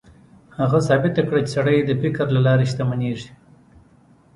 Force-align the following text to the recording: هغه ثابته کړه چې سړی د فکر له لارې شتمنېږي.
هغه 0.59 0.79
ثابته 0.87 1.21
کړه 1.27 1.39
چې 1.45 1.51
سړی 1.55 1.77
د 1.83 1.91
فکر 2.01 2.25
له 2.35 2.41
لارې 2.47 2.65
شتمنېږي. 2.71 3.29